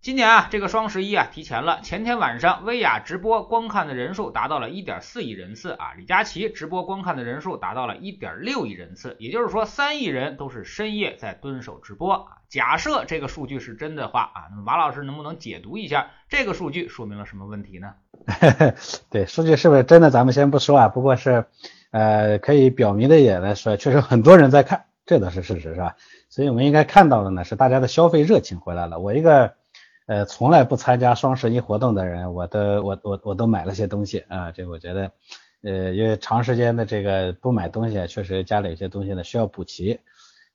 [0.00, 1.80] 今年啊，这个双十一啊提前了。
[1.82, 12.24] 前天晚上，薇娅直播观看的人数达到了1.4亿人次啊，李佳琦直播观看的人数达到了1.6亿人次，也就是说，三亿人都是深夜在蹲守直播啊。
[12.48, 17.94] 假设这个数据是真的话啊，那么马老师能不能解读一下这个数据说明了什么问题呢？
[19.10, 20.88] 对，数据是不是真的，咱们先不说啊。
[20.88, 21.46] 不过是，
[21.90, 25.96] 呃，可以表明的也来说，确实很多人在看，这倒是事实，是吧？
[26.30, 29.00] 所以我们应该看到的呢，是大家的消费热情回来了。
[29.00, 29.54] 我一个。
[30.08, 35.12] 呃，从来不参加双十一活动的人，我都我我我都买了些东西啊，这我觉得，
[35.62, 40.00] 呃，因为长时间的这个不买东西，确实家里有些东西呢需要补齐。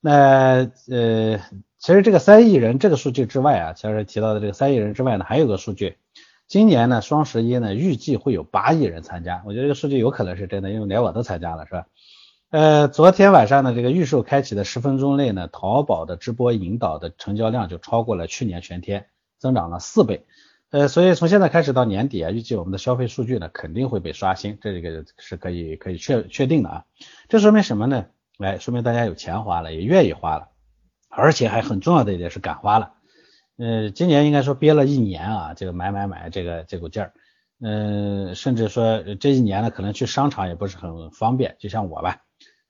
[0.02, 1.40] 那呃，
[1.78, 5.98] 其实这个三亿人这个数据之外啊，其实提到的这个三亿人之外呢，还有个数据，
[6.48, 11.86] 今年呢双十一呢预计会有八亿人参加，我觉得这个数据有可能是真的，因为连我都参加了，是吧？
[12.50, 19.06] 呃，昨天晚上呢这个预售开启的十分钟内呢，淘宝的直播引导的成交量就超过了去年全天。
[19.44, 20.24] 增长了四倍，
[20.70, 26.86] 呃，所以从现在开始到年底啊，预计我们的消费数据呢肯定会被刷新，这个是可以可以确确定的啊。
[27.28, 28.06] 这说明什么呢？
[28.40, 30.48] 哎，说明大家有钱花了，也愿意花了，
[31.10, 32.94] 而且还很重要的一点是敢花了。
[33.58, 37.12] 呃，今年应该说憋了一年啊，这个买买买这个这股劲儿，
[37.60, 42.22] 嗯，甚至说这一年呢可能去商场也不是很方便，就像我吧，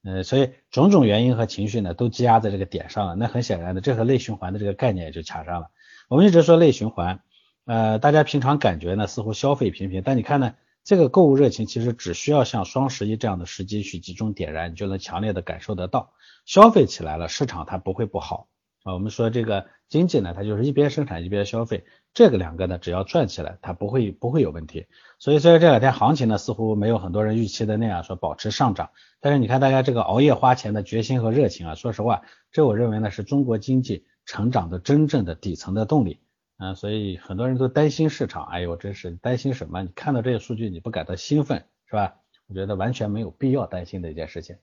[0.04, 3.16] 呃，所以种种原因和情绪呢都积压在这个点上了。
[3.16, 5.68] 那很显然的，这和内循环的这个概念也就卡上了。
[6.10, 7.22] 我们一直说内循环，
[7.66, 16.14] 呃，大家平常感觉呢似乎消费平平，但你看呢，这个购物热情其实只需要像双十一这样的时机去集中点燃，你就能强烈的感受得到，
[16.46, 18.48] 消费起来了，市场它不会不好
[18.84, 18.94] 啊。
[18.94, 24.88] 我们说这个经济呢，它就是一边生产一边消费，这个两个呢只要转起来，它不会不会有问题。
[25.20, 28.92] 所以虽然这两天行情呢似乎没有很多人预期的那样说保持上涨，
[29.22, 34.06] 但是你看大家这个熬夜花钱的决心和热情啊，说实话，这我认为呢是中国经济。
[34.26, 36.20] 成长的真正的底层的动力，
[36.58, 39.82] 啊，所以很多人都担心市场，哎呦，真是担心什么？
[39.84, 42.16] 你看到这些数据，你不感到兴奋是吧？
[42.48, 44.58] 我觉得完全没有必要担心的一件事情。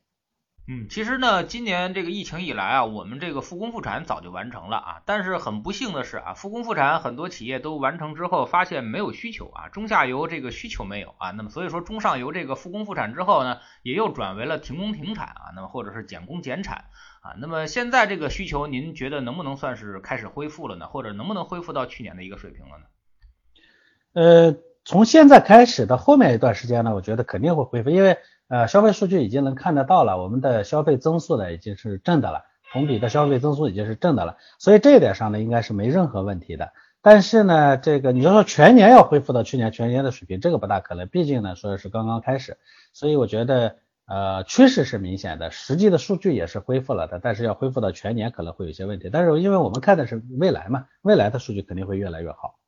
[0.69, 16.84] 嗯，其实呢，今年这个疫情以来啊，我们这个复工复产早就完成了啊，但是很不幸的是啊，复工复产很多企业都完成之后发现没有需求啊，中下游这个需求没有啊，那么所以说中上游这个复工复产之后呢，也又转为了停工停产啊，那么或者是减工减产。
[17.22, 20.87] 啊，那么现在这个需求，您觉得能不能算是开始恢复了呢？
[20.87, 22.84] 或者能不能恢复到去年的一个水平了呢？
[24.15, 24.56] 呃，
[24.87, 28.16] 从现在开始到后面一段时间呢，我觉得肯定会恢复，因为
[28.50, 36.75] 呃消费数据已经能看得到了，我们的消费增速呢已经是正的了，同比的消费增速已经是正的了，所以这一点上呢应该是没任何问题的。
[37.00, 42.59] 但是呢，这个你要说全年要恢复到去年全年的水平，这个不大可能，毕竟呢说是刚刚开始，
[42.93, 43.77] 所以我觉得。
[44.12, 49.09] 呃，趋势是明显的，实际的数据也是恢复了的，但是要恢复到全年可能会有些问题。
[49.09, 52.59] 但是因为我们看的是未来嘛，未来的数据肯定会越来越好。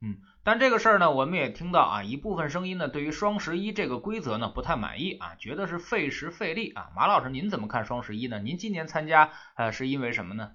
[0.00, 6.90] 嗯，但这个事儿呢，我们也听到啊，一部分声音呢，对于双十一这个规则呢不太满意啊，觉得是费时费力啊。
[6.96, 8.38] 马老师，您怎么看双十一呢？
[8.38, 10.52] 您今年参加呃是因为什么呢？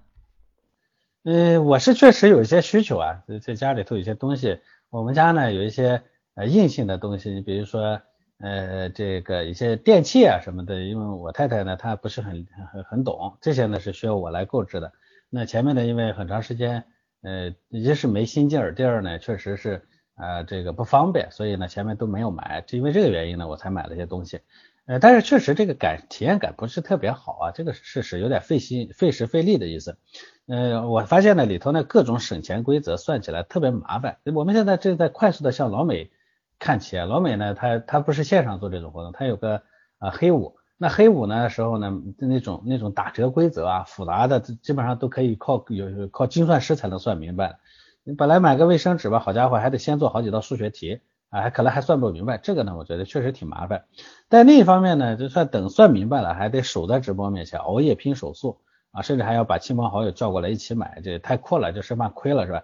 [1.24, 4.60] 嗯，我是确实有一些需求啊，在家里头有些东西，
[4.90, 6.02] 我们家呢有一些
[6.34, 8.00] 呃硬性的东西，你比如说。
[8.38, 14.92] 呃，这个一些电器啊什么的，因为我太太呢，她不是很很很懂这些呢，是需要我来购置的。
[15.30, 16.84] 那前面呢，因为很长时间，
[17.22, 22.62] 呃，一是没心劲儿，第二呢，确实是啊这个不方便，所以呢前面都没有买。
[22.66, 24.40] 就因为这个原因呢，我才买了些东西。
[24.86, 29.98] 呃，但是确实这个感体验感不是特别好啊，这个事实有点费心费时费力的意思。
[30.46, 34.18] 呃，我发现呢里头呢各种省钱规则算起来特别麻烦。
[34.34, 36.10] 我们现在正在快速的向老美。
[36.58, 39.62] 看齐，老美呢，他他不是线上做这种活动，他有个
[39.98, 47.58] 啊黑五，那黑五呢时候呢，那种那种打折规则啊，复杂的基本上都可以靠有靠精算师才能算明白。
[48.04, 51.00] 你本来买个卫生纸吧，好家伙，还得先做好几道数学题
[51.30, 52.38] 啊，还可能还算不明白。
[52.38, 53.84] 这个呢，我觉得确实挺麻烦。
[54.28, 58.58] 但另一方面呢，就算等算明白了，还得守在直播面前熬夜拼手速
[58.92, 62.62] 啊，甚至还要把亲朋好友叫过来一起买，这也太阔了，就生怕亏了是吧？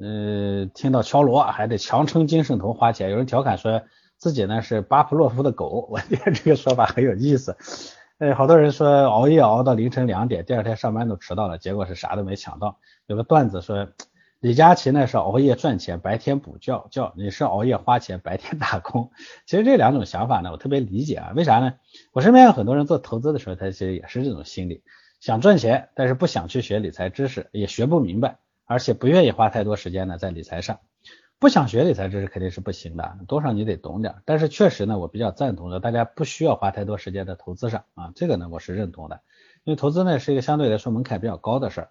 [0.00, 3.10] 呃，听到敲锣还得强撑精神头花钱。
[3.10, 3.82] 有人调侃说
[4.18, 7.56] 自己呢是巴甫洛夫的狗，我觉得这个说法很有意思。
[8.18, 12.78] 呃，好多人说熬夜熬到凌晨两点，第二天上班都迟到了，结果是啥都没抢到。
[13.06, 13.86] 有个段子说，
[14.40, 19.12] 李佳琦呢是熬夜赚钱，白天补觉觉，你是熬夜花钱，白天打工。
[19.46, 21.32] 其实这两种想法呢，我特别理解啊。
[21.36, 21.74] 为啥呢？
[22.12, 24.82] 我身边有很多人做投资的时候，他其实也是这种心理，
[25.20, 28.38] 想赚钱，但是不想去学理财知识，也学不明白。
[28.66, 30.80] 而且不愿意花太多时间呢在理财上。
[31.40, 34.16] 不想学理财，这是肯定是不行的，多少你得懂点。
[34.24, 39.20] 但是确实呢，我比较赞同的，大家不需要花太多时间在投资上啊，这个呢我是认同的。
[39.62, 41.90] 因为投资呢是一个相对来说门槛比较高的事儿，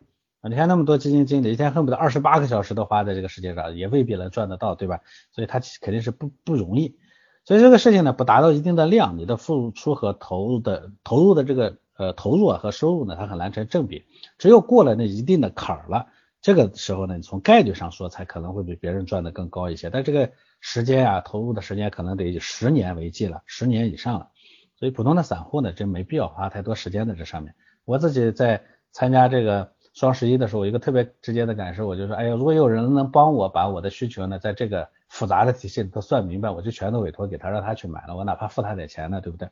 [0.50, 5.00] 你看那么多基金经理一天恨不得二十八个小时都花在这个世界上，也未必能赚得到，对吧？
[5.32, 6.98] 所以他肯定是不不容易。
[7.46, 14.04] 所以这个事情呢，不达到一定的量，你的付出和投入的投入的这个呃投入啊和收入呢，它很难成正比。
[14.38, 16.08] 只有过了那一定的坎儿了。
[16.48, 19.90] 这个时候呢，你从概率上说，才可能会比别人赚的更高一些。
[19.90, 24.30] 但这个时间啊，投入的时间可能得以十年为计了，十年以上了。
[24.78, 27.54] 所以普通的散户呢，真没必要花太多时间在这上面。
[27.84, 28.64] 我自己在
[28.94, 39.50] 参加这个双十一的时候，一个特别直接的感受，我就说，哎呀，如果有人能帮我把我的需求呢，在这个复杂的体系里头算明白，我就全都委托给他，让他去买了，我哪怕付他点钱呢，对不对？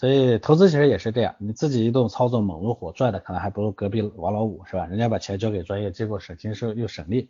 [0.00, 4.86] 所以投资其实也是这样，你自己一顿操作猛如虎，赚的可能还不如隔壁王老五，是吧？
[4.86, 7.28] 人家把钱交给专业机构，省心是又省力。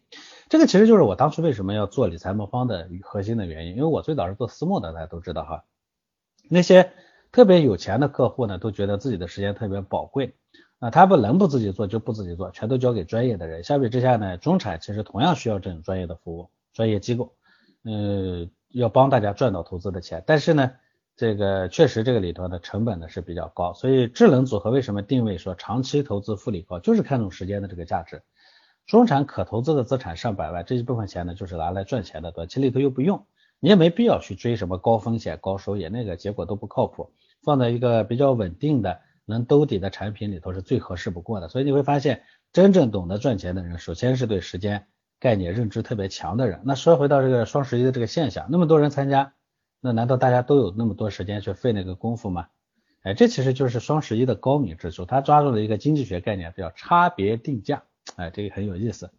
[0.48, 5.64] 这个其实就是我当初为什么要做理财魔方的核心的原因，因为我最早是做私募的，大家都知道哈。
[6.48, 6.92] 那些
[7.32, 10.36] 特别有钱的客户呢，都觉得自己的时间特别宝贵，
[10.78, 13.64] 啊，他不能不自己做就不自己做，全都交给专业的人。
[13.64, 17.34] 相比之下呢，中产其实同样需要这种专业的服务，专业机构，
[17.82, 20.70] 嗯，要帮大家赚到投资的钱，但是呢。
[21.20, 28.22] 这个确实，这个里头的成本呢是比较高，所以智能组合为什么定位说长期投资复利高，就是看重时间的这个价值。
[28.86, 33.26] 中产可投资的资产上百万，这一部分钱呢就是拿来赚钱的，短期里头又不用，
[33.58, 37.12] 你也没必要去追什么高风险高收益，那个结果都不靠谱。
[37.42, 41.48] 放在一个比较稳定的能兜底的产品里头是最合适不过的。
[41.48, 44.86] 所以你会发现，真正懂得赚钱的人，首先是对时间
[45.18, 46.62] 概念认知特别强的人。
[46.64, 49.34] 那说回到这个双十一的这个现象，那么多人参加。
[49.80, 52.48] 那难道大家都有那么多时间去费那个功夫吗？
[53.02, 57.82] 哎，这其实就是双十一的高明之处，他抓住了一个经济学概念，叫差别定价。
[58.16, 59.10] 哎，这个很有意思。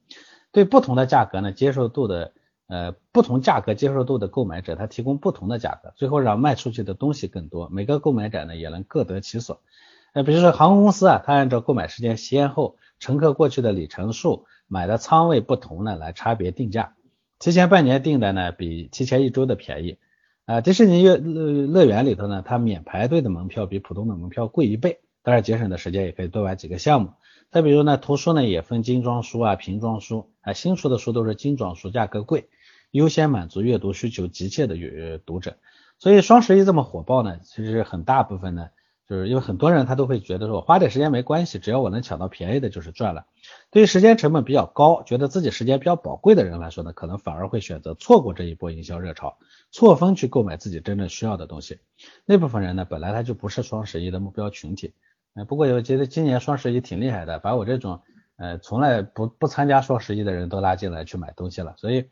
[0.51, 2.33] 对不同的价格呢，接受度的
[2.67, 9.61] 呃不同价格接受度的购买者，他提供不同的价格，最后让卖出去的东西更多，每个购买者呢也能各得其所。
[10.13, 16.93] 呃，比如说航空公司啊，它按照购买时间先后、乘客过去的里程数、买的舱位不同呢来差别定价。
[17.39, 19.97] 提前半年订的呢，比提前一周的便宜。
[20.45, 27.11] 啊，迪士尼乐乐园里头呢，它免排队的门票比普通的门票贵一倍，当然节省的时间也可以多玩几个项目。
[27.51, 32.49] 再比如呢，图书呢也分精装书啊、瓶装书啊，新出的书都是精装书，价格贵，
[32.91, 35.57] 优先满足阅读需求急切的阅读者。
[35.99, 38.69] 所以双十一这么火爆呢，其实很大部分呢。
[39.11, 43.25] 就是因为很多人他都会觉得说，我花点时间没关系，只要我能抢到便宜的，就是赚了。
[43.69, 49.37] 对于时间成本比较高，觉得自己时间比较宝贵的人来说呢，可能反而会选择错过这一波营销热潮，
[49.69, 51.79] 错峰去购买自己真正需要的东西。
[52.23, 54.93] 那部分人呢，本来他就不是双十一的目标群体。
[55.33, 57.99] 呃，不过我觉得今年双十一挺厉害的，把我这种
[58.37, 61.73] 呃从来不不参加双十一的人都拉进来去买东西了。
[61.75, 62.05] 所以，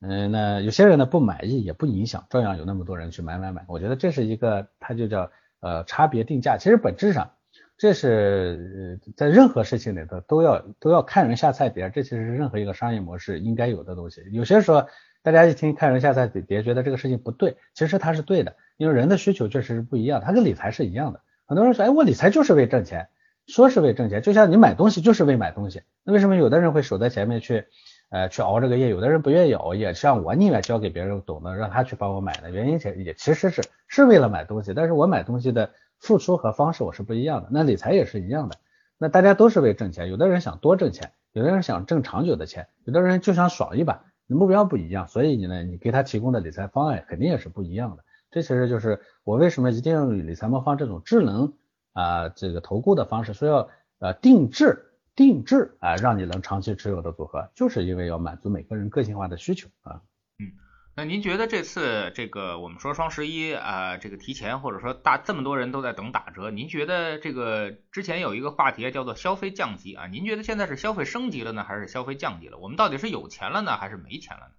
[0.00, 3.64] 嗯，那有些人呢不满意也不影响，照样有那么多人去买买买。
[3.68, 5.30] 我觉得这是一个，它就叫。
[5.60, 7.30] 呃，差别定价其实本质上，
[7.78, 14.22] 这是在任何事情里头都要都要看人下菜碟，这其实是任何一个商业模式应该有的东西。
[14.32, 14.86] 有些时候
[15.22, 21.20] 大家一听看人下菜碟，觉得这个事情不对，其实它是对的，因为人的需求确实是不一样，它跟理财是一样的。
[21.46, 23.08] 很多人说，哎，我理财就是为挣钱，
[23.46, 27.66] 说是为挣钱，就像你买东西就是为买东西，那为什么有的人会守在前面去？
[28.10, 35.70] 呃，去熬这个夜，有的人不愿意熬夜，像我宁愿交给别人懂的，让他去帮我买的原因，也也其实是是为了买东西，但是我买东西的
[36.00, 38.56] 付出和方式我是不一样的，那理财也是一样的，
[38.98, 51.52] 那大家都是为挣钱，有的人想多挣钱，有的人想挣长久的钱，有的人就想爽一把，目标不一样，所以你呢，你给他提供的理财方案肯定也是不一样的，这其实就是我为什么一定要用理财魔方这种智能
[51.92, 53.68] 啊这个投顾的方式，说要
[54.00, 54.86] 呃定制。
[55.20, 60.00] 定制啊，让你能长期持有的组合，就是因为要满足每个人个性化的需求啊。
[60.38, 60.56] 嗯，
[60.96, 72.56] 那您觉得这次这个我们说双十一啊，这个提前或者说大这么多人都在等打折，您觉得这个之前有一个话题叫做消费降级啊，您觉得现在是消费升级了呢，还是消费降级了？
[72.56, 74.52] 我们到底是有钱了呢，还是没钱了呢？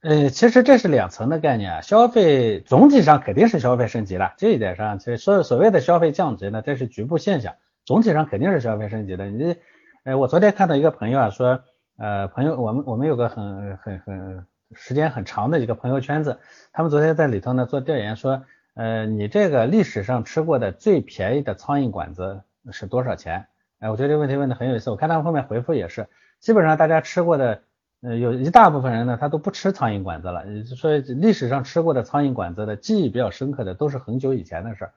[0.00, 7.56] 呃，其实这是两层的概念啊，消费总体上肯定是消费升级了，这一点上，其实所所谓的消费降级呢，这是局部现象。
[7.90, 9.26] 总体上肯定是消费升级的。
[9.26, 9.56] 你，
[10.04, 11.60] 呃，我昨天看到一个朋友啊说，
[11.98, 16.38] 呃，朋友，我们我们有个很很很时间很长的一个朋友圈子，
[16.72, 18.44] 他们昨天在里头呢做调研说，
[18.74, 23.46] 呃，你这个历史上吃过的最便宜的苍蝇馆子是多少钱？
[23.80, 24.90] 哎，我觉得这个问题问的很有意思。
[24.90, 26.06] 我看他们后面回复也是，
[26.38, 27.62] 基本上大家吃过的，
[28.02, 30.44] 呃，有一大部分人呢他都不吃苍蝇馆子了，
[30.76, 34.92] 所以历史上吃过的苍蝇馆子的记忆比较深刻的都是很久以前的事儿。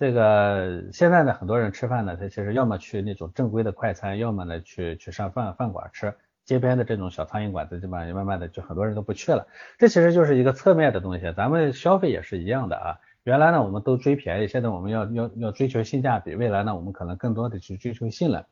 [0.00, 6.14] 这个现在呢，很多人吃饭呢，他其实要么去那种正规的快餐，要么呢去去上饭饭馆吃，
[6.46, 9.46] 街边的这种小苍蝇馆子，基本上慢慢的就很多人都不去了。
[9.76, 12.96] 这其实就是一个侧面的东西，咱们消费也是一样的啊。
[13.24, 18.46] 原来呢，我们都追便宜，现在我们要要要追求性价比，未来呢，我们可能更多的去追求性能。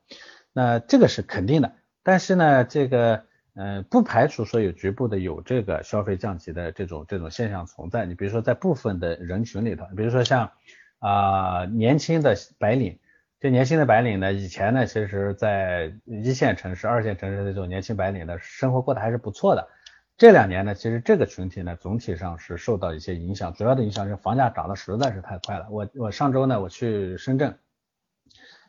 [0.52, 3.24] 那这个是肯定的，但是呢，这个。
[3.60, 8.06] 嗯，不排除说有局部的有这个消费降级的这种这种现象存在。
[8.06, 10.52] 你比如说在部分的人群里头，比如说像
[10.98, 12.98] 啊年轻的白领，
[13.40, 19.68] 这年轻的白领呢，以前呢，其实在一线城市、二线城市的这种年轻白领的生活过得还是不错的。
[20.16, 25.66] 这两年呢，其实这个群体呢，总体上是受到一些影响，主要的影响是房价涨得实在是太快了。
[25.70, 27.58] 我我上周呢，我去深圳，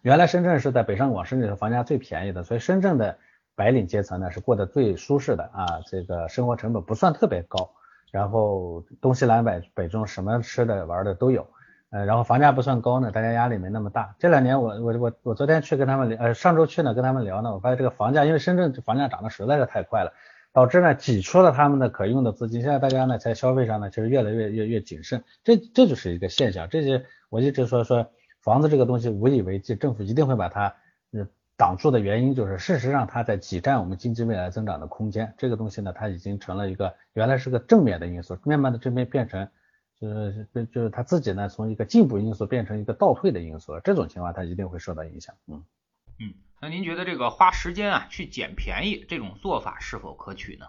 [0.01, 3.17] 原来深圳是在北上广深里头房价最便宜的，所以深圳的。
[3.55, 7.69] 白领阶层呢是过得最舒适的啊，这个生活成本不算特别高，
[8.09, 11.45] 然后东西南北北中什么吃的玩的都有，
[11.91, 14.15] 呃，然后房价不算高呢，大家压力没那么大。
[14.19, 20.13] 这两年我我我我昨天去跟他们聊，呃，上周去呢跟他们聊呢，我发现这个房价，因为深圳房价涨得实在是太快了，
[20.53, 26.67] 导致呢挤出了他们的可用的资金，现在大家呢在消费上呢其实越来越越越谨慎，这这就是一个现象。
[26.69, 28.07] 这些我一直说说
[28.41, 30.73] 房子这个东西无以为继，政府一定会把它
[31.11, 31.27] 呃。
[31.57, 35.33] 挡住的原因就是，事实上它在挤占我们经济未来增长的空间。
[35.37, 39.45] 这个东西呢，它已经成了一个原来是个正面的因素，慢慢的这边变成
[39.99, 43.81] 就是就是他自己呢，从一个进步因素变成一个倒退的因素了。
[43.81, 45.35] 这种情况他一定会受到影响。
[45.47, 45.63] 嗯
[46.19, 50.65] 嗯，那您觉得这个花时间啊去捡便宜这种做法是否可取呢？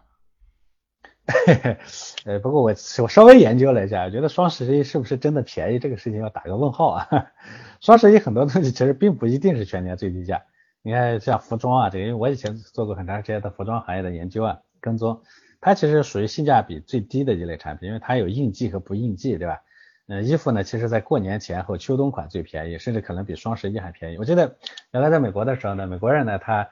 [1.27, 1.79] 嘿嘿，
[2.25, 7.07] 呃，不过我我稍微研究了一下，觉得双十一是不是真的便宜这个事情要打个问号啊。
[7.81, 10.43] 双十一很多东西其实并不一定是全年最低价。
[10.83, 15.23] 你看像服装啊，这个因为我以前做过很长时间的服装行业的研究啊，跟踪，
[15.61, 19.61] 它其实属于性价比最低的一类产品，因为它有应季和不应季，对吧？
[20.09, 24.19] 嗯，衣服呢，其实在过年前后秋冬款最便宜，甚至可能比双十一还便宜。
[24.19, 24.57] 我记得
[24.91, 26.69] 原来在美国的时候呢，美国人呢，他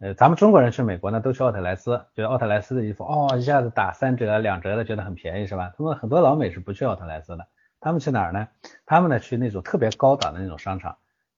[0.00, 5.72] 呃，咱们中国人去美国呢，都去奥特莱斯，觉得奥特莱斯的衣服哦，一下子打三折、两折的，觉得很便宜，是吧？
[5.76, 7.46] 他们很多老美是不去奥特莱斯的，
[7.80, 8.48] 他们去哪儿呢？
[8.86, 10.96] 他们呢去那种特别高档的那种商场。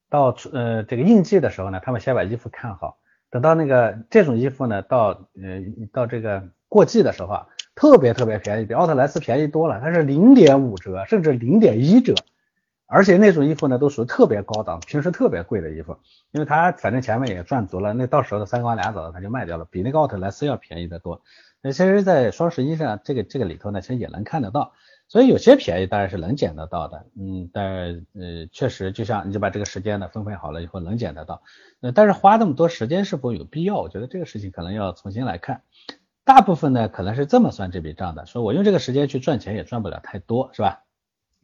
[0.08, 5.60] 到呃这个应季的时候呢，他们先把衣服看好，等到那个这种衣服呢，到呃
[5.92, 12.14] 到这个过季的时候啊，特别特别便宜，比奥特莱斯便宜多了，它是零点五折，甚至零点一折，
[12.86, 15.98] 而且那种衣服呢都属于特别高档，平时特别贵的衣服，
[16.30, 21.20] 因为它反正前面也赚足了，那到时候的三瓜俩枣的他就卖掉了，比那个奥特莱斯要便宜的多。
[21.60, 24.72] 那其实，在双十一上这个这个里头呢，其实也能看得到。
[25.08, 31.42] 所以有些便宜当然是能捡得到的，嗯，但呃确实就像你就把这个时间呢分配好了以后能捡得到，
[31.82, 33.76] 呃但是花那么多时间是否有必要？
[33.76, 35.60] 我觉得这个事情可能要重新来看。
[36.24, 40.84] 大部分呢可能是这么算这笔账的，说我用这个时间去赚钱也赚不了太多，是吧？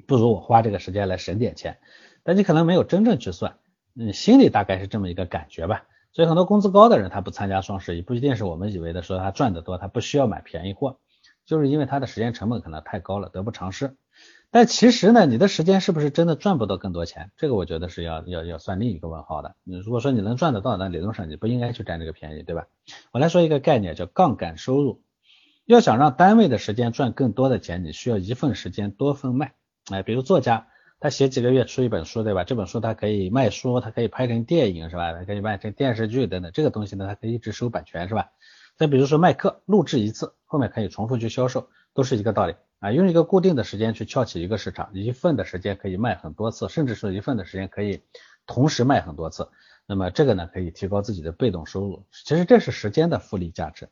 [0.06, 1.78] 不如我花这个时间来省点钱。
[2.23, 3.56] 但你可能没有真正去算，
[3.94, 5.85] 嗯，心里大概是这么一个感觉吧。
[6.12, 10.99] 所以很多工资高的人他不参加双十一，不一定是我们以为的说他赚得多，他不需要买便宜货。
[11.44, 13.97] 就是因为他的时间成本可能太高了，得不偿失。
[14.50, 17.31] 但其实呢，你的时间是不是真的赚不到更多钱？
[17.37, 19.57] 这个我觉得是要要要算另一个问号的。
[19.62, 22.67] 你如果说你能赚得到，那理论上你不应该去占这个便宜，对吧？
[23.12, 25.02] 我来说一个概念，叫杠杆收入。
[25.67, 29.52] 要想让单位的时间赚更多的钱，你需要一份时间多份卖。
[29.90, 32.45] 哎，比如作家，他写几个月出一本书，对吧？
[32.45, 35.12] 这本书他可以卖书，他可以拍成电影，是吧？
[35.12, 38.31] 他可以卖成电视剧等等，这个东西呢，他可以一直收版权，是吧？
[38.78, 42.92] 再比如说卖课，录制一次，后面可以重复去销售，都是一个道理啊。
[42.92, 48.02] 用一个固定的时间去撬起一个市场，一份的时间可以卖很多次，甚至说一份的时间可以
[48.47, 49.49] 同时卖很多次。
[49.87, 52.04] 那么这个呢，可以提高自己的被动收入。
[52.11, 53.88] 其实这是时间的复利价值。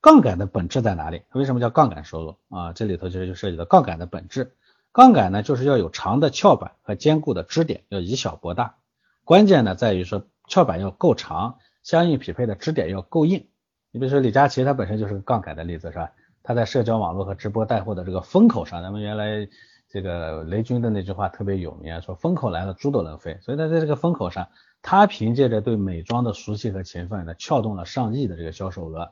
[0.00, 1.22] 杠杆的本质在哪里？
[1.32, 2.72] 为什么叫杠杆收入啊？
[2.72, 4.54] 这里头其实就涉及到杠杆的本质。
[4.92, 8.76] 杠杆呢，就是要有长的翘板和坚固的支点，要以小博大。
[9.24, 13.48] 关键呢，在于说翘板要够长，相应匹配的支点要够硬。
[13.90, 16.12] 你比如说李佳琦，他本身就是个杠杆的例子，是吧？
[16.44, 19.48] 他在社交网络和直播带货的这个风口上，咱们原来
[19.88, 23.38] 这个雷军的那句话特别有名，说风口来了猪都能飞。
[23.40, 24.48] 所以他在这个风口上，
[24.82, 29.10] 他凭借着对美妆的熟悉和勤奋，呢，撬动了上亿的这个销售额。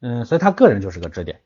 [0.00, 1.42] 嗯，所以他个人就是个支点，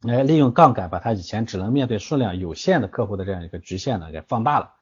[0.00, 4.72] 来利用杠杆把他以前只能面对数量有限的客户的这样一个局限呢给放大了。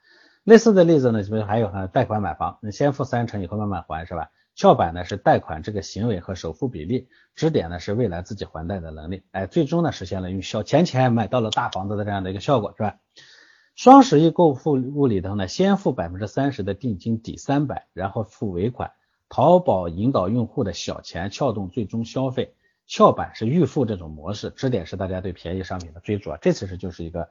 [0.44, 4.30] 类似的例子呢，比如还有哈，贷款买房，你先付三成，以后慢慢还，是吧？
[4.56, 12.96] 翘板呢是贷款这个行为和首付比例，支点呢是未来自己还贷的能力，哎，最终呢实现了用小钱钱买到了大房子的这样的一个效果，是吧？
[13.74, 18.92] 双十一购付物里头呢，先付百分之三十的定金抵三百，然后付尾款，
[19.28, 22.54] 淘宝引导用户的小钱撬动最终消费，
[22.86, 27.28] 翘板是预付这种模式，支点是大家对便宜商品的追逐，这其实就是一个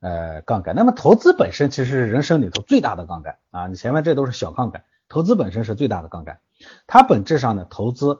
[0.00, 0.76] 呃杠杆。
[0.76, 6.40] 那么投资本身其实是人生里头最大的杠杆啊，你前面这都是小杠杆，投资本身是最大的杠杆。
[6.86, 8.18] 它本质上呢，投资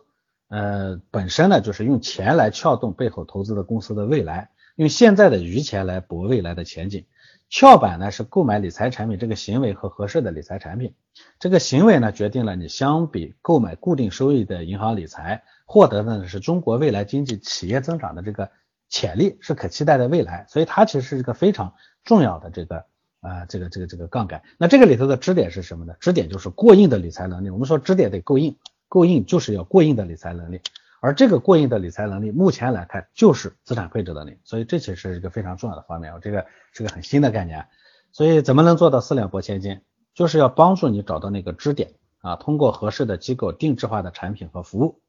[0.48, 7.06] 呃本身呢就是用钱来撬动背后投资的公司的未来，用现在的余钱来搏未来的前景。
[7.48, 10.94] 翘板呢是购买理财产品这个行为和合适的理财产品，
[11.38, 18.50] 这个行为呢决定了你相比购买固定收益的银行理财获得的呢是中国未来经济企业增长的这个
[18.88, 22.86] 潜力是可期待的未来，所以它其实是一个非常重要的这个
[23.26, 24.42] 啊这个这个这个杠杆。
[24.58, 25.94] 那这个里头的支点是什么呢？
[26.00, 27.50] 支点就是过硬的理财能力。
[27.50, 28.56] 我们说支点得够硬，
[28.88, 30.60] 够硬就是要过硬的理财能力。
[31.00, 36.12] 而这个过硬的理财能力，目前来看就是资产配置能力，所以这其实是一个非常重要的方面。
[36.14, 37.66] 我这个是个很新的概念，
[38.12, 39.82] 所以怎么能做到四两拨千斤，
[40.14, 41.92] 就是要帮助你找到那个支点
[42.22, 45.00] 啊，通过合适的机构定制化的产品和服务。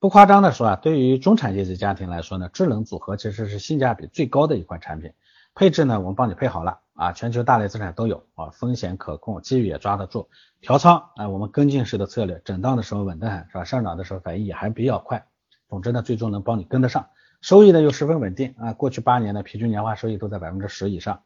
[0.00, 5.12] 不夸张的说啊，对于中产阶级家庭来说呢，智能组合其实是性价比最高的一款产品。
[5.58, 10.28] 配置呢，我们帮你配好了啊，全球大类资产都有啊，风险可控，机遇也抓得住。
[10.60, 13.64] 调仓啊，我们跟进式的策略，震荡的时候稳得很，是吧？
[13.64, 15.26] 上涨的时候反应也还比较快。
[15.68, 17.08] 总之呢，最终能帮你跟得上，
[17.40, 21.22] 收益呢又十分稳定啊，过去八年呢平均年化收益都在百分之十以上。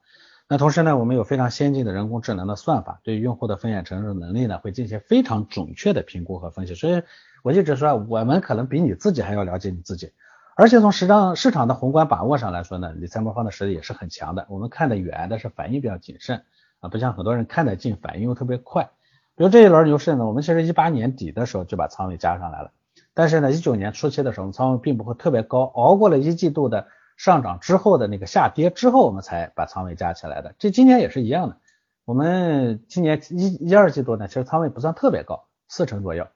[0.48, 6.74] 那同时呢，我们有非常先进的人工智能的算法，对用户的风险承受能力呢，会进行非常准确的评估和分析。
[6.74, 7.02] 所以
[7.42, 10.10] 我一直说，我们可能比你自己还要了解你自己。
[10.54, 14.46] 而且从市场市场的宏观把握上来说呢，理财魔方的实力也是很强的。
[14.50, 16.44] 我们看得远，但是反应比较谨慎
[16.80, 18.90] 啊，不像很多人看得近，反应又特别快。
[19.34, 22.70] 比如这一轮牛市呢，我们其实一八年底的时候就把仓位加上来了。
[23.14, 30.54] 但是呢，一九年初期的时候，仓位并不会特别高，熬过了一季度的上涨之后的那个下跌之后，我们才把仓位加起来的。
[30.58, 31.56] 这今年也是一样的，
[32.04, 36.26] 我们今年一一二季度呢，其实仓位不算特别高，四成左右，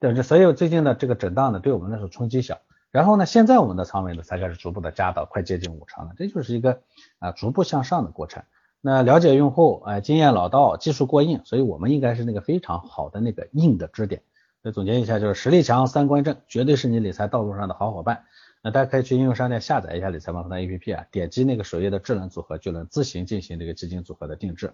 [0.00, 2.56] 对，这所以最近的这个震荡呢，对我们来说冲击小。
[2.96, 6.80] 然后呢，现在我们的仓位呢，才开始逐步的加到快接近五成了，这就是一个
[7.18, 8.42] 啊逐步向上的过程。
[8.80, 14.22] 那了解用户，哎，经验老道，技术过硬，所以我们应该是那个非常好的那个硬的支点。
[14.62, 18.24] 那总结一下，就是实力强、三观正，绝对是你理财道路上的好伙伴。
[18.62, 24.72] 那大家可以去应用商店下载一下理财万方的 APP 啊，点击那个首页的智能组合，就能自行进行这个基金组合的定制。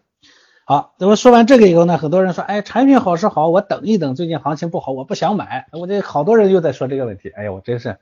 [0.64, 5.66] 好，那么说完这个以后呢，很多人说，哎，产品好是好，我等一等，最近行情不好，我不想买。
[5.72, 7.98] 我这好多人又在说这个问题，哎呀，我真是，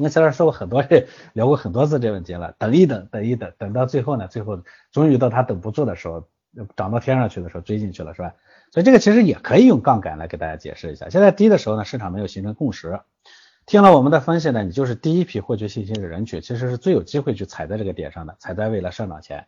[0.00, 6.26] 我前面说过很多次，聊过很多次这问题了，等一等，等一等，等到最后呢，最后终于到他等不住的时候，
[6.76, 8.34] 涨到天上去的时候追进去了，是吧？
[8.70, 11.10] 所以这个其实也可以用杠杆来给大家解释一下。
[11.10, 13.00] 现在低的时候呢，市场没有形成共识。
[13.66, 19.46] 听了我们的分析呢，你就是第一批获取信息的人群，其实是最有机会去踩在这个点上的，踩在未来上涨前。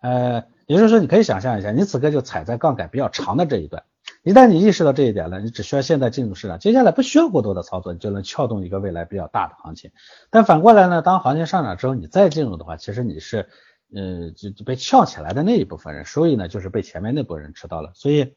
[0.00, 3.84] 呃，也就是说，你可以想象一下，你此刻就踩在杠杆比较长的这一段。
[4.28, 9.90] 一旦你意识到这一点了，你只需要现在进入市场，接下来不需要过多的操作，你就能撬动一个未来比较大的行情。
[10.30, 13.48] 但反过来呢，当行情上涨之后，你再进入的话，其实你是
[13.94, 18.34] 呃就就被撬起来的那一部分人，收益呢就是被前面那波人吃到了，所以。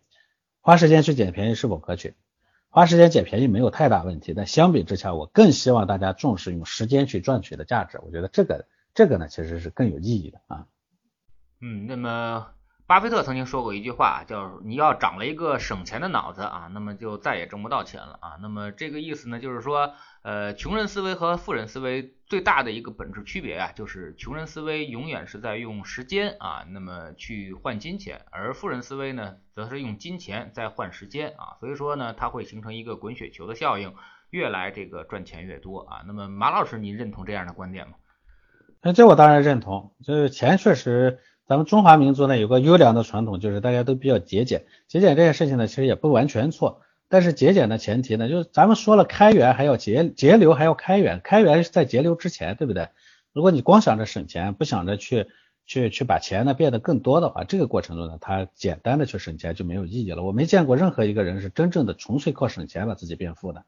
[0.64, 2.14] 花时间去捡便宜是否可取？
[2.70, 8.00] 花时间捡便宜没有太大问题，但相比之下，我更希望大家重视用时间去赚取的价值。
[8.06, 10.68] 我觉得这个这个呢，其实是更有意义的啊。
[11.62, 12.46] 嗯，那么
[12.92, 19.94] 巴菲特曾经说过一句话，叫“你要长了一个省钱的脑子啊，那么就再也挣不到钱了啊。”那么这个意思呢，就是说。
[20.24, 33.96] 呃，穷人思维和富人思维最大的一个本质区别啊，就是穷人思维永远是在用时间啊，那么去换金钱，而富人思维呢，则是用金钱在换时间啊，所以说呢，它会形成一个滚雪球的效应，
[34.30, 36.04] 越来这个赚钱越多啊。
[36.06, 37.96] 那么马老师，你认同这样的观点吗？
[38.84, 46.82] 那这我当然认同，就是钱确实，咱们中华民族呢有个优良的传统，就是大家都比较节俭，节俭这件事情呢，其实也不完全错。
[47.10, 52.88] 但是节俭的前提呢，就是咱们说了开源还要节节流还要开源，开源是在节流之前，对不对？
[53.34, 55.28] 如果你光想着省钱，不想着去
[55.66, 60.24] 去去把钱呢变得更多的话，这个过程中呢，它简单的去省钱就没有意义了。
[60.24, 63.66] 我没见过任何一个人是真正的纯粹靠省钱把自己变富的。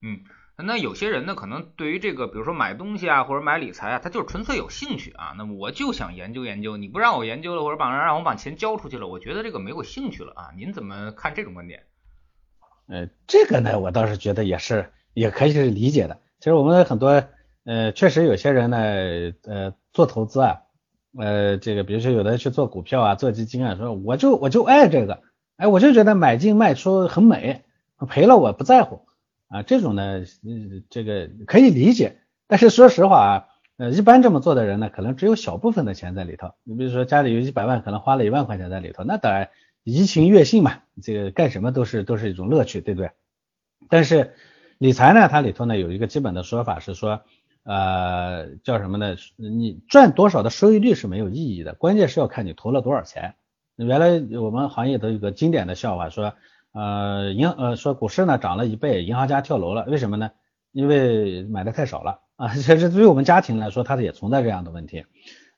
[0.00, 0.20] 嗯，
[0.56, 5.34] 那有些人呢，可能对于这个，比如说买东西啊或者买理财啊，他就是纯粹有兴趣啊。
[5.36, 10.50] 那么我就想研究研究，你不让我研究了，或者把让我把钱交出去了，我觉得这个没有兴趣了啊。
[10.56, 11.82] 您怎么看这种观点？
[12.86, 16.20] 呃，这个呢，我倒是觉得也是，也可以是理解的。
[16.38, 17.24] 其实我们很多，
[17.64, 18.78] 呃，确实有些人呢，
[19.42, 20.60] 呃，做投资啊，
[21.18, 25.22] 呃，这个比如说有的去做股票啊，做基金啊，说我就我就爱这个，
[25.56, 27.64] 哎，我就觉得买进卖出很美，
[28.08, 29.06] 赔了我不在乎
[29.54, 30.24] 啊，这种呢，
[30.90, 32.18] 这个可以理解。
[32.48, 36.54] 但是说实话啊，呃，一般这么做的人呢，可能只有小部分的钱在里头。
[36.64, 39.50] 你比如说家里有一百万，可能花了一万块钱在里头，那当然。
[39.86, 43.10] 怡情悦性嘛，这个干什么都是都是一种乐趣，对不对？
[43.90, 44.32] 但是
[44.78, 47.20] 理财呢，它里头呢有一个基本的说法是说，
[47.64, 49.14] 呃，叫什么呢？
[49.36, 53.34] 你赚多少的收益率是没有意义的，关键是要看你投了多少钱。
[53.76, 56.32] 原来我们行业都有个经典的笑话，说，
[56.74, 60.32] 呃，银呃说股市呢涨了一倍，银行家跳楼了，为什么呢？
[60.72, 62.48] 因为买的太少了啊。
[62.58, 65.04] 其实对于我们家庭来说，它也存在这样的问题。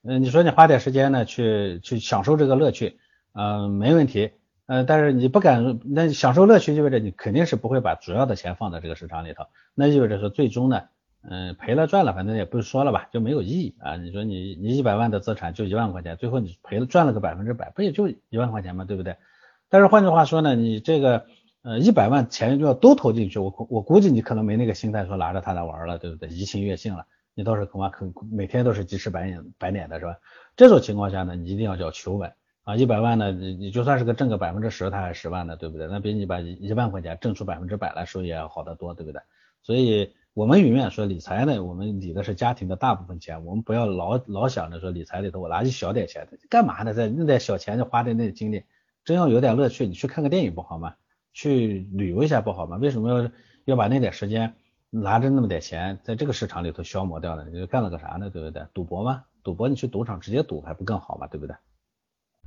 [0.03, 2.99] 嗯，你说你花点时间呢去去享受这个乐趣，
[3.33, 4.33] 嗯，没问题。
[4.67, 10.83] 嗯，但是你不敢，那享受乐趣意味着你肯定是不会把主要的钱放在这个市场里头，那意味着说最终呢。
[11.29, 13.97] 嗯，赔了赚了，反正也不说了吧，就没有意义啊。
[13.97, 18.85] 你说你你一百万的资产就一万块钱，最后你赔了赚了个百分之百，不也就一万块钱吗？
[18.85, 19.17] 对不对？
[19.69, 21.27] 但是换句话说呢，你这个
[21.63, 26.29] 呃一百万钱就要都投进去，我我估计你可能没那个心态说拿着它来玩了，对不对？
[26.29, 30.17] 移情悦性了，你倒是恐怕肯每天都是鸡翅白脸白脸的是吧？
[30.57, 32.33] 这种情况下呢，你一定要叫求稳
[32.65, 35.87] 啊，一百万呢，你你就算是个挣个百分之十，它还十万呢，对不对？
[35.89, 39.21] 那比你把一万块钱挣出百分之百来收益要好得多，对不对？
[39.63, 40.13] 所以。
[40.37, 46.93] 我们永远说理财呢，我们理的是家庭的大部分钱，我们不要老老想着说理财里头我拿一小点钱，干嘛呢？
[46.93, 48.65] 在那点小钱就花的那精力，
[49.07, 50.97] 真要有点乐趣，你去看个电影不好吗？
[51.33, 52.77] 去旅游一下不好吗？
[52.77, 53.31] 为什么要
[53.65, 54.57] 要把那点时间
[54.91, 57.47] 拿着那么点钱在这个市场里头消磨掉呢？
[57.53, 58.31] 你干了个啥呢？
[58.31, 58.67] 对不对？
[58.75, 59.23] 赌博吗？
[59.45, 61.29] 赌博你去赌场直接赌还不更好吗？
[61.29, 61.55] 对不对？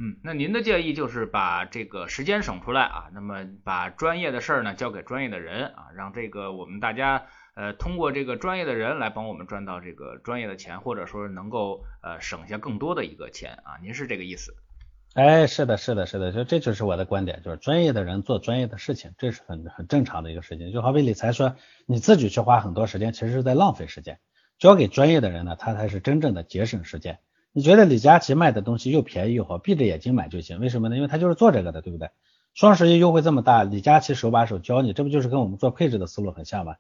[0.02, 7.26] 嗯，那您的建议就是把这个时间省出来啊，那么把专业的事儿呢交给专业的人啊，让这个我们大家。
[7.56, 14.54] 呃，通过这个专业的人来帮我们赚到这个专业的钱，或者说能够呃省下更多的一个钱啊，您是这个意思？
[15.20, 20.72] 哎，是的，是的，是的，就这就是我的观点，就是专业的人做专业的事情，这是很很正常的一个事情。
[20.72, 24.18] 就好比理财说，你自己去花很多时间，其实是在浪费时间。
[24.60, 27.20] 交给专业的人呢，他才是真正的节省时间。
[27.52, 30.96] 你觉得李佳琦卖的东西又便宜又好，闭着眼睛买就行，为什么呢？
[30.96, 32.12] 因为他就是做这个的，对不对？
[32.54, 36.76] 双十一优惠这么大，李佳琦手把手教你，这不就是跟我们做配置的思路很像吗？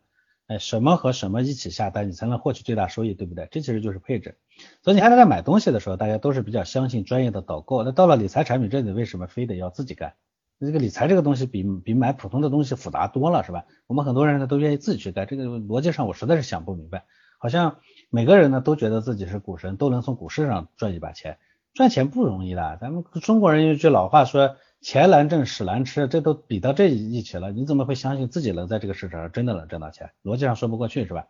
[0.50, 3.48] 哎，什么和什么一起下单，你才能获取最大收益，对不对？
[3.52, 4.40] 这其实就是配置。
[4.82, 7.84] 所以你看，在买东西的时候，大家都是比较相信专业的导购。
[7.84, 10.16] 那到了理财产品这里，为什么非得要自己干？
[10.60, 13.66] 这个理财这个东西比比买普通的东西复杂多了，是吧？
[13.86, 17.06] 我们很多人呢都愿意自己去干，这个逻辑上我实在是想不明白。
[17.38, 17.78] 好像
[18.10, 21.38] 每个人呢都觉得自己是股神，都能从股市上赚一把钱。
[21.76, 24.56] 赚钱不容易的，咱们中国人有句老话说。
[24.82, 30.12] 钱难挣，屎难吃，这都比到这一起了，你怎么会相信自己能在这个市场上真的能挣到钱？
[30.24, 31.28] 逻辑上说不过去是吧？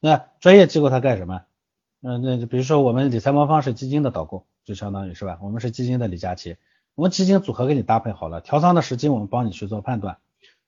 [0.00, 1.42] 那专业机构它干什么？
[2.02, 5.38] 嗯，那比如说我们理财魔方是基金的导购，就相当于是吧？
[5.42, 6.56] 我们是基金的李佳琦，
[6.94, 10.18] 我们基金组合给你搭配好了，调仓的时机我们帮你去做判断。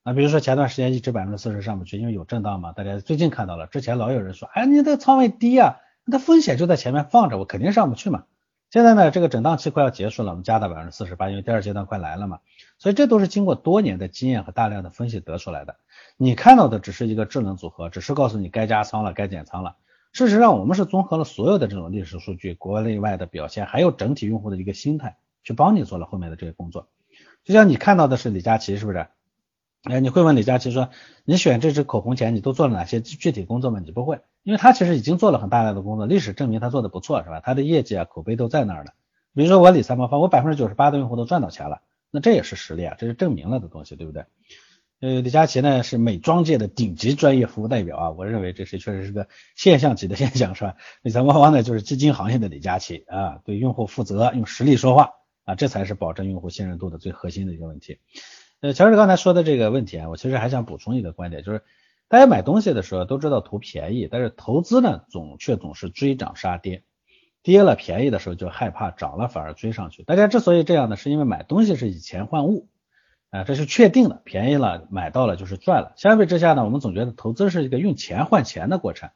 [0.03, 8.25] 啊，比如说前段时间一直百分之四十上不去，因为有震荡嘛，大家最近看到了，之前老有人说，哎，你的仓位低啊，那风险就在前面放着，我肯定上不去嘛。
[8.71, 12.39] 现在呢，这个震荡期快要结束了，我们加到百分之四十八，因为第二阶段快来了嘛，
[12.79, 15.75] 所以这都是经过多年的经验和大量的分析得出来的。
[16.17, 19.75] 你看到的只是一个智能组合，只是告诉你该加仓了，该减仓了。
[20.13, 26.87] 事实上，我们是综合了所有的这种历史数据、国内外的表现，还有整体用户的一个心态，去帮你做了后面的这些工作。
[27.43, 29.09] 就像你看到的是李佳琦，是不是？
[29.85, 30.91] 哎，你会问李佳琦说，
[31.25, 33.81] 你选这支口红前，你都做了哪些具体工作吗？
[33.83, 37.41] 你不会，因为他其实已经做了很大量的工作，历史证明他做的不错，是吧？
[37.41, 38.93] 他的业绩啊、口碑都在那儿的。
[39.35, 44.27] 比如说我理财魔方，我百分之九十八的用户都赚到钱了，那这也是实力啊，这是证明了的东西，对不对？
[45.01, 50.77] 呃，李佳琦呢是美妆界的顶级专业服务代表啊，我认为这是确实是个现象级的现象，是吧？
[51.01, 55.13] 理财魔方呢就是基金行业的李佳琦啊，对用户负责，用实力说话
[55.45, 57.99] 啊，这才是保证用户信任度的最核心的一个问题。
[58.61, 61.63] 呃，乔治刚才说的这个问题啊，我其实还想补充一个观点，就是
[62.09, 66.83] 大家买东西的时候都知道图便宜，但是投资呢总却总是追涨杀跌，
[67.43, 70.03] 跌了便宜的时候就害怕，涨了反而追上去。
[70.03, 72.69] 大家之所以这样呢，是因为买东西是以钱换物
[73.31, 75.95] 啊，这是确定的，便宜了买到了就是赚了。
[75.97, 79.09] 相比之下呢，我们总觉得投资是一个用钱换钱的过程。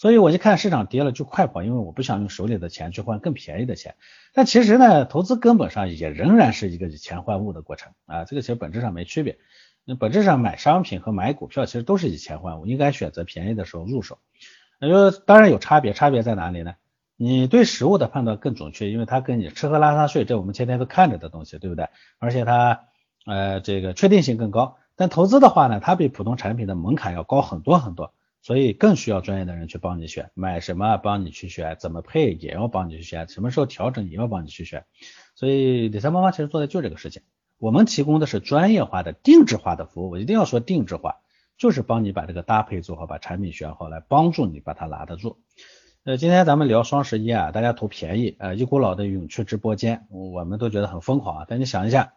[0.00, 3.96] 所以我一看市场跌了就快跑，因为我不想用手里的钱去换更便宜的钱。
[4.32, 9.36] 但其实呢，投资根本上也仍然是一个以钱换物的过程啊，这个其实本质上没区别。
[9.84, 14.16] 那本质上买商品和买股票其实都是以钱换物，应该选择便宜的时候入手。
[14.78, 16.76] 那就当然有差别，差别在哪里呢？
[17.18, 21.90] 你对实物的判断更准确，因为它跟你吃喝拉撒睡，这我们天天都看着的东西，对不对？
[22.18, 22.84] 而且它
[23.26, 24.78] 呃这个确定性更高。
[24.96, 28.14] 但投资的话呢，它比普通产品的门槛要高很多很多。
[28.42, 34.84] 所以更需要专业的人去帮你选，买什么帮你去选，怎么配也要帮你去选，什么时候调整也要帮你去选。
[35.34, 37.22] 所以理财魔方其实做的就这个事情，
[37.58, 41.16] 我们提供的是专业化的定制化的服务，我一定要说定制化，
[41.58, 45.38] 就是帮你把这个搭配做好，把产品选好，来帮助你把它拿得住。
[46.04, 51.46] 呃，今天咱们聊双十一啊，大家图便宜啊，一股脑的涌去直播间，我们都觉得很疯狂啊。
[51.46, 52.14] 但你想一下，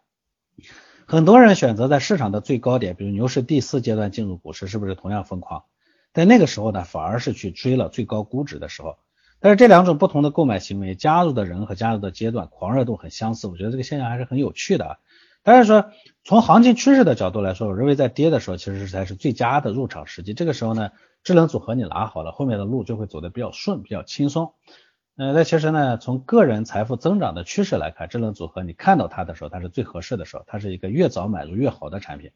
[1.06, 5.66] 很多人选择在市场的最高点，比如牛市第四阶段进入股市，是不是同样疯狂？
[6.13, 8.97] 在那个时候呢，反而是去追了最高估值的时候。
[9.39, 14.97] 但是这两种不同的购买行为，加入的人和加入的阶段，狂热度很相似，我觉得这个现象还是很有趣的啊。
[15.41, 15.91] 但是说
[16.23, 20.34] 从行情趋势的角度来说，我认为在跌的时候，其实才是最佳的入场时机。
[20.34, 20.91] 这个时候呢，
[21.23, 24.54] 智能组合你拿好了，后面的路就会走得比较顺，比较轻松。
[25.17, 32.32] 呃，那其实呢，从个人财富增长的趋势来看，智能组合你看到它的时候，它是最合适的时候，它是一个越早买入越好的产品。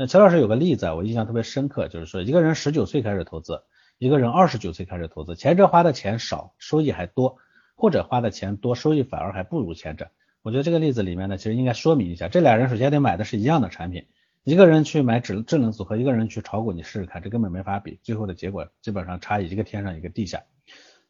[0.00, 3.64] 那齐老师有个例子啊，我印象特别深刻，就是说一个人十九岁开始投资，
[3.98, 7.36] 一个人二十九岁开始投资，前者花的钱少，收益还多，
[7.74, 10.08] 或者花的钱多，收益反而还不如前者。
[10.40, 14.06] 我觉得这个例子里面呢，其实应该说明一下，这俩人首先得买的是一样的产品，
[14.42, 20.44] 一个人去买智智能组合，一个人去炒股，你试试看，这根本没法比，最后的结果基本上差一个天上一个地下。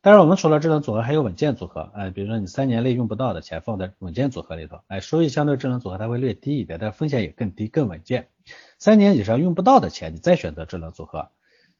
[0.02, 8.28] 但是我们除了智能组合，还有稳健组合，哎，比如说你三年内用不到的钱放在稳健组合里头，哎，收益相对智能组合它会略低一点，但风险也更低更稳健。
[8.78, 11.28] 三年以上用不到的钱，你再选择智能组合，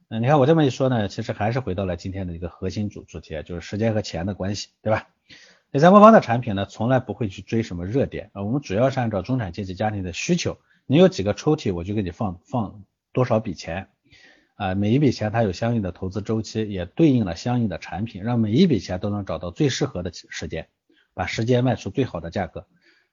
[0.08, 5.08] 嗯，你看我这么一说呢，其实还是回到了今天的一个核心主主题，就是时间和钱的关系，对吧？
[5.70, 13.88] 理财魔方的产品呢，从来不会去追什么热点啊，我们主要是按照中产阶级家庭的需求，你有几个抽屉，我就给你放放多少笔钱
[14.60, 20.68] 啊，每一笔钱它有相应的投资周期，也对应了相应的产品，让每一笔钱都能找到最适合的时间，
[21.14, 22.66] 把时间卖出最好的价格，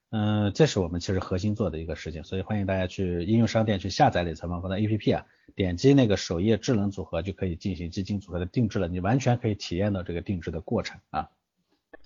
[0.10, 11.29] 嗯，这是我们其实核心做的一个事情，所以欢迎大家去应用商店去下载理财魔方的 APP 啊，点击那个首页智能组合就可以进行基金组合的定制了，你完全可以体验到这个定制的过程啊。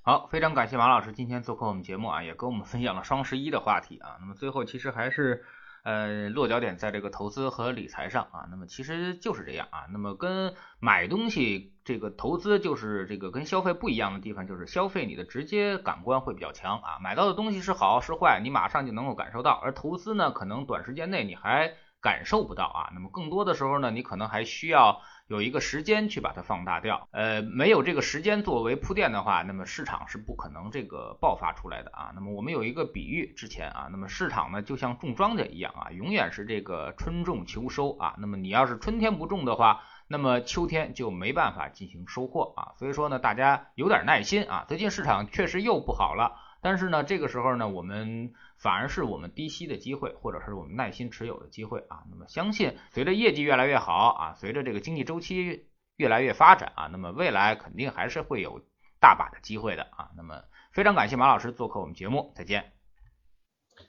[0.04, 4.18] 好，非常感谢马老师今天做客我们节目啊，也跟我们分享了双十一的话题啊。
[4.20, 5.44] 那么最后其实还是
[5.84, 8.48] 呃落脚点在这个投资和理财上啊。
[8.50, 9.86] 那么其实就是这样啊。
[9.92, 17.00] 那么跟买东西这个投资就是这个跟消费不一样的地方，就是消费你的直接感官会比较强啊。
[17.02, 19.52] 买到的东西是好是坏，你马上就能够感受到。
[19.52, 22.90] 而投资呢，可能短时间内你还感受不到啊。
[22.94, 25.02] 那么更多的时候呢，你可能还需要。
[25.32, 32.12] 有一个时间去把它放大掉，呃，没有这个时间作为铺垫的话，那么市场是不可能这个爆发出来的啊。
[32.14, 38.16] 那么我们有一个比喻，之前啊，那么市场呢就像种庄稼一样啊，永远是这个春种秋收啊。
[38.18, 42.74] 那么你要是春天不种的话，那么秋天就没办法进行收获啊。
[42.78, 44.66] 所以说呢，大家有点耐心啊。
[44.68, 48.34] 最近市场确实又不好了，但是呢，这个时候呢，我们。
[48.62, 52.04] 反而是我们低吸的机会，或者是我们耐心持有的机会啊。
[52.12, 58.62] 那么相信随着业绩越来越好啊，随着这个经济周期越来越发展啊，那么未来肯定还是会有
[59.00, 60.12] 大把的机会的啊。
[60.16, 62.72] 那么非常感谢马老师做客我们节目，再见。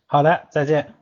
[0.07, 1.02] 好的，再见。